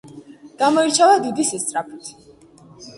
[0.61, 2.15] გამოირჩევა დიდი სისწრაფით.